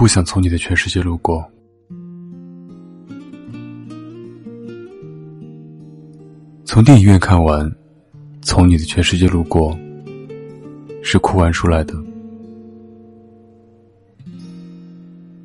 [0.00, 1.46] 不想从你的全世界路过。
[6.64, 7.70] 从电影院看完，
[8.40, 9.76] 《从你的全世界路过》
[11.02, 11.94] 是哭完出来的。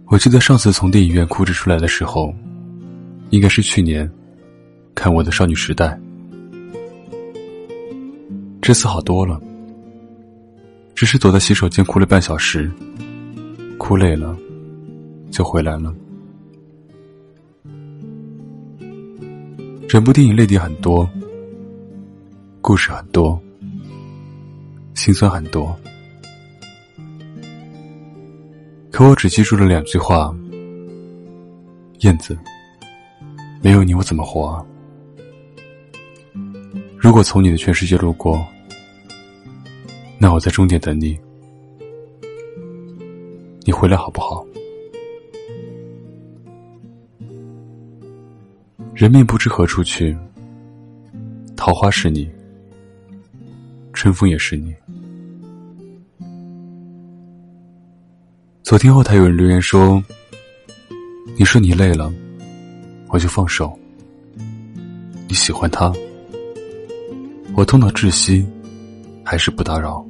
[0.05, 2.33] 我记得上次从电影院哭着出来的时候，
[3.31, 4.09] 应该是去年
[4.95, 5.99] 看我的少女时代。
[8.61, 9.37] 这次好多了，
[10.95, 12.71] 只是躲在洗手间哭了半小时，
[13.77, 14.33] 哭累了
[15.35, 15.93] 就回来了。
[19.85, 21.05] 整部电影泪点很多，
[22.61, 23.37] 故事很多，
[24.93, 25.77] 心酸很多，
[28.89, 30.33] 可我只记住了两句话
[31.99, 32.37] ：“燕子，
[33.61, 34.65] 没有你我怎么活啊？
[36.97, 38.41] 如果从你的全世界路过，
[40.17, 41.19] 那我在终点等你，
[43.65, 44.41] 你回来好不好？”
[48.95, 50.15] 人面不知何处去，
[51.57, 52.31] 桃花是你，
[53.91, 54.73] 春风也是你。
[58.63, 60.01] 昨天后台有人留言说
[61.37, 62.09] ：“你说你累了，
[63.09, 63.77] 我就放手。
[65.27, 65.91] 你喜欢他，
[67.53, 68.47] 我痛到窒息，
[69.25, 70.05] 还是不打扰。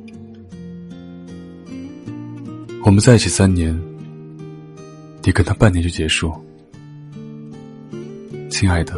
[2.84, 3.76] 我们在一起三年，
[5.24, 6.32] 你跟他半年就结束。”
[8.58, 8.98] 亲爱的，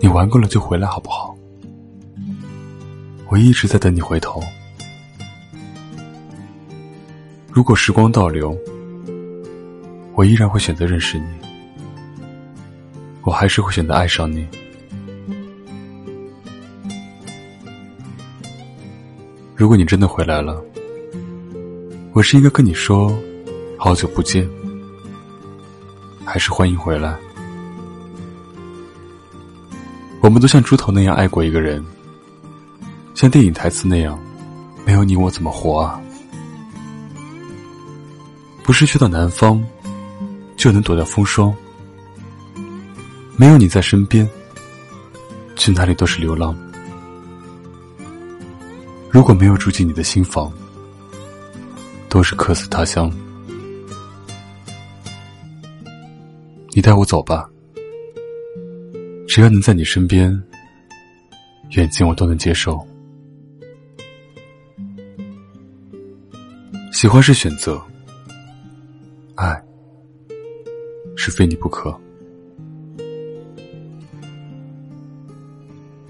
[0.00, 1.36] 你玩够了就回来好不好？
[3.28, 4.42] 我一直在等你回头。
[7.50, 8.56] 如果时光倒流，
[10.14, 11.26] 我依然会选择认识你，
[13.20, 14.48] 我还是会选择爱上你。
[19.54, 20.64] 如果你真的回来了，
[22.14, 23.14] 我是应该跟你说
[23.76, 24.48] 好久不见，
[26.24, 27.14] 还是欢迎回来？
[30.30, 31.84] 我们都像猪头那样爱过一个人，
[33.16, 34.16] 像电影台词那样，
[34.86, 36.00] 没有你我怎么活啊？
[38.62, 39.60] 不是去到南方
[40.56, 41.52] 就能躲掉风霜，
[43.36, 44.24] 没有你在身边，
[45.56, 46.56] 去哪里都是流浪。
[49.10, 50.52] 如果没有住进你的心房，
[52.08, 53.10] 都是客死他乡。
[56.68, 57.50] 你带我走吧。
[59.30, 60.28] 只要能在你身边，
[61.76, 62.84] 远近我都能接受。
[66.92, 67.80] 喜欢是选择，
[69.36, 69.56] 爱
[71.16, 71.96] 是非你不可。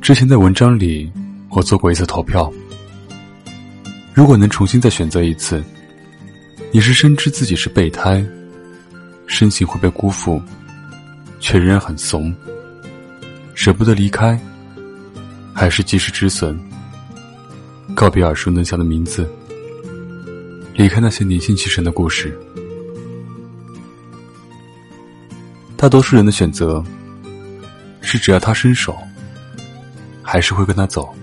[0.01, 1.13] 之前在文章里，
[1.51, 2.51] 我做过一次投票。
[4.15, 5.63] 如果能重新再选择一次，
[6.73, 8.25] 你是深知自己是备胎，
[9.27, 10.41] 深信会被辜负，
[11.39, 12.35] 却仍然很怂。
[13.55, 14.39] 舍不得离开，
[15.55, 16.59] 还是及时止损，
[17.95, 19.29] 告别耳熟能详的名字，
[20.75, 22.37] 离开那些年轻气盛的故事。
[25.77, 26.83] 大多数人的选择
[28.01, 28.97] 是，只要他伸手，
[30.23, 31.15] 还是会跟他走。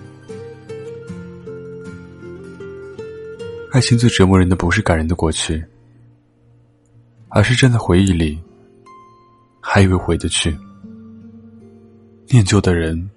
[3.72, 5.64] 爱情最折磨人的不是感人的过去，
[7.28, 8.38] 而是站在回忆里，
[9.60, 10.56] 还以为回得去。
[12.30, 13.08] 念旧的人，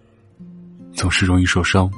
[0.93, 1.91] 总是容易受伤。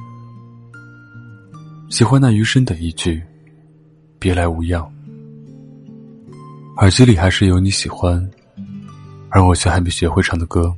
[1.87, 3.21] 喜欢那余生的一句
[4.17, 4.91] “别来无恙”，
[6.77, 8.27] 耳机里还是有你喜欢，
[9.29, 10.75] 而我却还没学会唱的歌。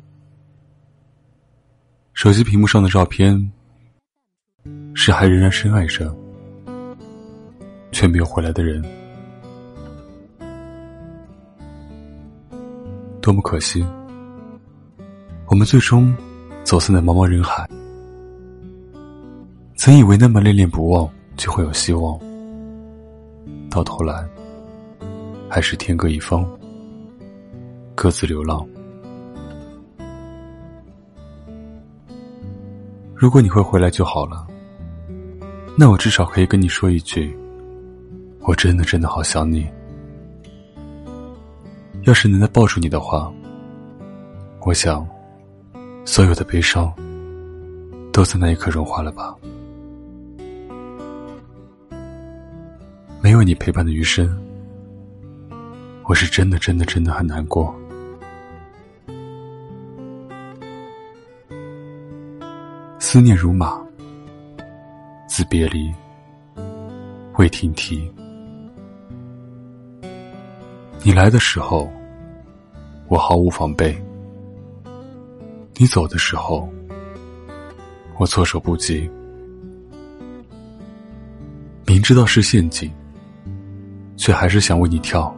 [2.14, 3.52] 手机屏幕上的照片，
[4.94, 6.14] 是还仍然深爱着，
[7.94, 8.84] 却没有回来的人，
[13.22, 13.86] 多么可惜。
[15.48, 16.14] 我们最终
[16.66, 17.64] 走散在茫茫人海，
[19.76, 21.08] 曾以为那么恋恋不忘
[21.38, 22.20] 就会有希望，
[23.70, 24.28] 到头来
[25.48, 26.44] 还是天各一方，
[27.94, 28.68] 各自流浪。
[33.14, 34.48] 如果你会回来就好了，
[35.78, 37.38] 那我至少可以跟你说一句：
[38.42, 39.68] 我真的真的好想你。
[42.06, 43.32] 要是能再抱住你的话，
[44.62, 45.08] 我想。
[46.08, 46.94] 所有的悲伤，
[48.14, 49.36] 都在那一刻融化了吧？
[53.22, 54.40] 没有你陪伴的余生，
[56.04, 57.76] 我是真的、真的、真的很难过。
[63.00, 63.82] 思念如马，
[65.28, 65.92] 自别离，
[67.38, 68.10] 未停蹄。
[71.04, 71.92] 你来的时候，
[73.08, 73.94] 我毫无防备；
[75.78, 76.70] 你走的时候，
[78.18, 79.10] 我措手不及。
[81.86, 82.90] 明知道是陷阱，
[84.16, 85.30] 却还是想为你跳；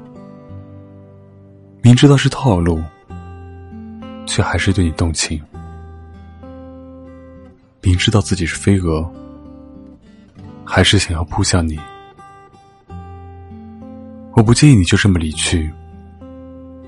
[1.81, 2.81] 明知道是套路，
[4.27, 5.39] 却还是对你动情；
[7.81, 9.09] 明知道自己是飞蛾，
[10.63, 11.79] 还是想要扑向你。
[14.33, 15.69] 我不介意你就这么离去，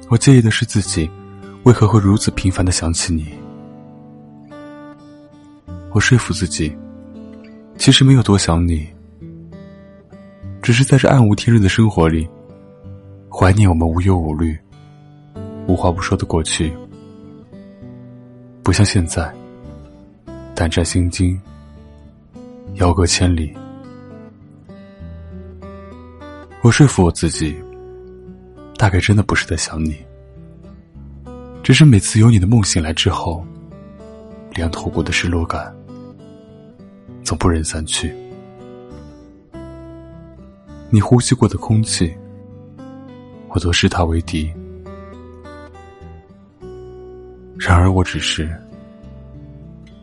[0.07, 1.09] 我介意的是自己
[1.63, 3.27] 为何会如此频繁的想起你。
[5.91, 6.75] 我说服自己，
[7.77, 8.87] 其实没有多想你，
[10.61, 12.27] 只是在这暗无天日的生活里，
[13.29, 14.57] 怀念我们无忧无虑、
[15.67, 16.71] 无话不说的过去，
[18.63, 19.33] 不像现在，
[20.55, 21.39] 胆战心惊、
[22.75, 23.55] 遥隔千里。
[26.61, 27.55] 我说服我自己，
[28.77, 29.95] 大概真的不是在想你，
[31.61, 33.45] 只是每次有你的梦醒来之后，
[34.55, 35.73] 凉透骨的失落感
[37.23, 38.13] 总不忍散去。
[40.89, 42.11] 你呼吸过的空气，
[43.49, 44.51] 我都视它为敌。
[47.57, 48.49] 然而我只是，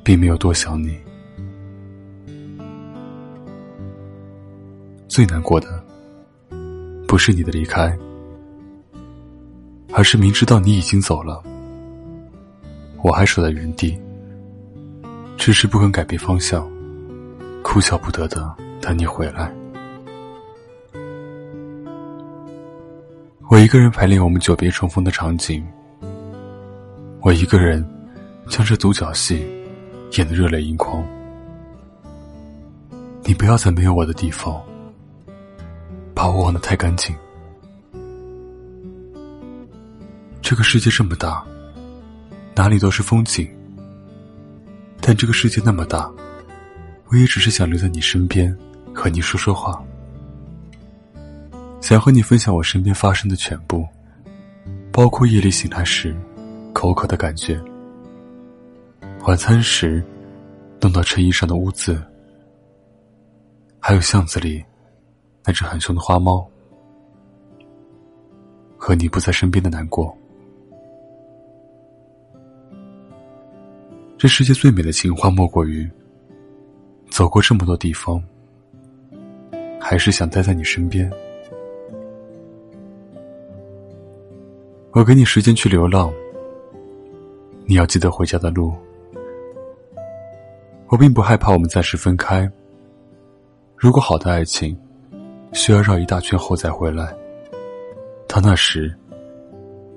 [0.05, 0.97] 并没有多想你。
[5.09, 5.83] 最难过的。
[7.09, 7.97] 不是你的离开，
[9.99, 11.43] 而是明知道你已经走了，
[13.03, 13.99] 我还守在原地，
[15.39, 16.71] 迟迟不肯改变方向，
[17.63, 19.51] 哭笑不得的等你回来。
[23.49, 25.67] 我一个人排练我们久别重逢的场景，
[27.23, 27.83] 我一个人
[28.49, 29.47] 将这独角戏
[30.19, 31.03] 演得热泪盈眶。
[33.25, 34.63] 你不要在没有我的地方。
[36.15, 37.17] 把我忘得太干净。
[40.49, 41.45] 这个世界这么大，
[42.55, 43.53] 哪里都是风景。
[45.01, 46.09] 但这个世界那么大，
[47.09, 48.57] 我也只是想留在你身边，
[48.95, 49.83] 和你说说话，
[51.81, 53.85] 想和你分享我身边发生的全部，
[54.93, 56.15] 包括夜里醒来时
[56.73, 57.61] 口渴的感觉，
[59.25, 60.01] 晚餐时
[60.81, 62.01] 弄到衬衣上的污渍，
[63.81, 64.65] 还有巷子里。
[65.45, 66.49] 那只很凶的花猫，
[68.77, 70.17] 和你不在身边的难过。
[74.19, 75.89] 这世界最美的情话，莫过于
[77.11, 78.23] 走过这么多地方，
[79.81, 81.11] 还是想待在你身边。
[84.93, 86.13] 我给你时间去流浪，
[87.67, 88.75] 你要记得回家的路。
[90.89, 92.51] 我并不害怕我们暂时分开。
[93.77, 94.77] 如果好的爱情。
[95.53, 97.17] 需要绕一大圈后再回来。
[98.29, 98.95] 到那时，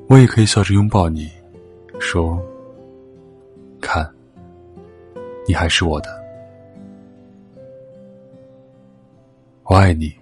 [0.07, 1.29] 我也可以笑着拥抱你，
[1.99, 2.41] 说
[3.79, 4.09] ：“看，
[5.47, 6.09] 你还是我的，
[9.63, 10.13] 我爱你，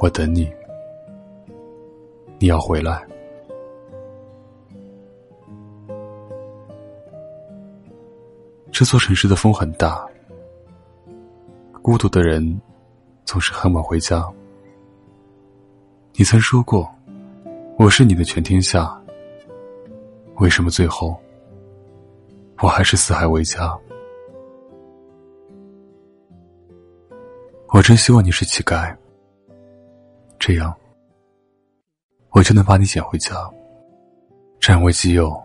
[0.00, 0.52] 我等你，
[2.38, 3.06] 你要回来。”
[8.70, 10.06] 这座城市的风很大，
[11.82, 12.60] 孤独的人。
[13.24, 14.28] 总是很晚回家。
[16.14, 16.92] 你曾说过，
[17.78, 19.00] 我是你的全天下。
[20.38, 21.18] 为什么最后，
[22.62, 23.76] 我还是四海为家？
[27.70, 28.96] 我真希望你是乞丐，
[30.38, 30.72] 这样，
[32.30, 33.34] 我就能把你捡回家，
[34.60, 35.42] 占为己有。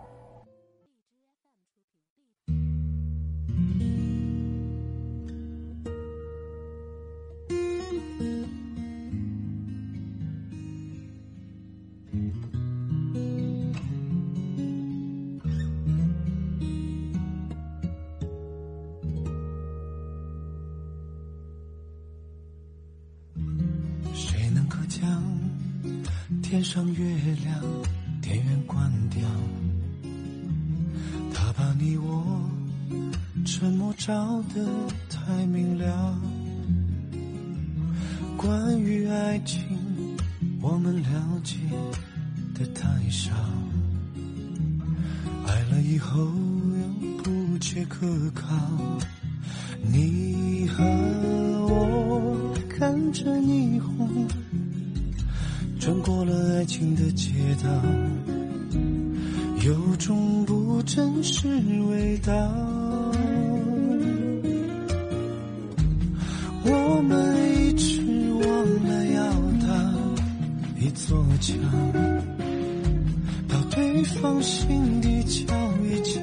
[26.58, 27.06] 天上月
[27.44, 27.64] 亮，
[28.20, 29.22] 电源关掉，
[31.32, 32.50] 他把你我
[33.46, 34.66] 沉默照得
[35.08, 36.20] 太明了。
[38.36, 39.62] 关于爱情，
[40.60, 41.58] 我们了解
[42.56, 43.36] 的太少，
[45.46, 48.48] 爱了以后又不切可靠。
[49.84, 50.84] 你和
[51.70, 54.28] 我看着霓虹。
[55.88, 57.32] 穿过了爱情的街
[57.64, 57.70] 道，
[59.66, 61.48] 有种不真实
[61.90, 62.34] 味道。
[66.66, 68.02] 我们一直
[68.34, 69.32] 忘了要
[69.66, 69.94] 搭
[70.78, 71.54] 一座桥，
[73.48, 76.20] 到对方心底瞧一瞧，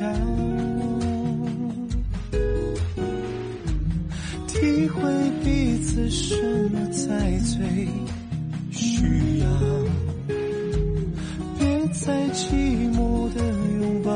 [4.47, 5.01] 体会
[5.43, 6.37] 彼此什
[6.71, 7.89] 么才最
[9.05, 9.47] 需要，
[11.59, 13.45] 别再寂寞的
[13.79, 14.11] 拥抱。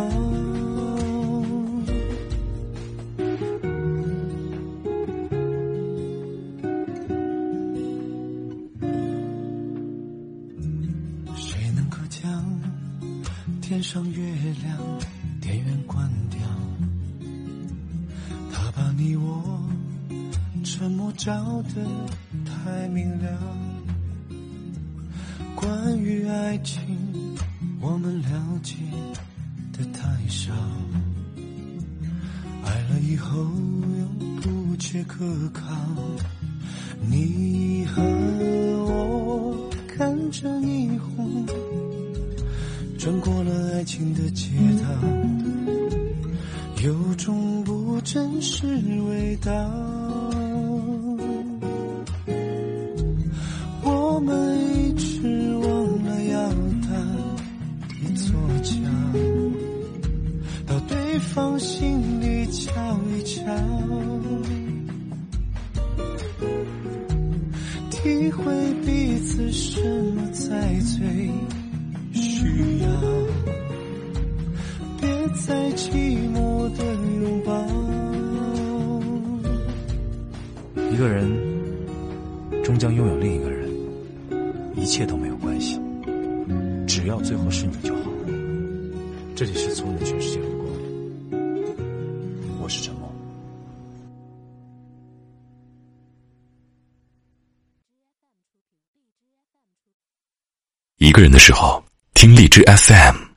[11.37, 12.61] 谁能够将
[13.61, 14.79] 天上月亮，
[15.41, 16.41] 电源关掉，
[18.53, 19.63] 他把你我
[20.65, 21.85] 沉默照得
[22.45, 23.68] 太明了。
[25.69, 26.81] 关于爱情，
[27.79, 28.29] 我们了
[28.63, 28.75] 解
[29.71, 30.51] 的太少，
[32.65, 34.07] 爱了以后又
[34.41, 35.63] 不切可靠。
[37.07, 38.03] 你和
[38.87, 41.47] 我看着霓虹。
[42.99, 44.49] 穿过了爱情的街
[44.81, 44.89] 道，
[46.83, 49.53] 有种不真实味道。
[53.83, 54.68] 我们
[61.39, 63.45] 对方心里瞧一瞧，
[67.93, 68.45] 体会
[68.85, 69.81] 彼此什
[70.15, 71.31] 么才最。
[72.13, 72.89] 需要，
[75.01, 75.09] 别
[75.47, 76.85] 再寂寞的
[77.21, 77.65] 拥抱。
[80.91, 81.31] 一个人
[82.65, 83.71] 终将拥有另一个人，
[84.75, 85.79] 一切都没有关系，
[86.85, 88.11] 只要最后是你就好。
[89.37, 90.41] 这里是从你的全世界
[101.19, 101.83] 个人的时候。
[102.15, 103.28] 听荔枝 FM。